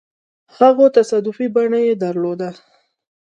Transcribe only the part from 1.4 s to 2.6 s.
بڼه يې درلوده.